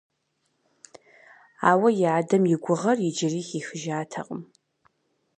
Ауэ 1.69 1.89
и 2.03 2.05
адэм 2.17 2.43
и 2.53 2.55
гугъэр 2.63 2.97
иджыри 3.09 3.41
хихыжатэкъым. 3.47 4.41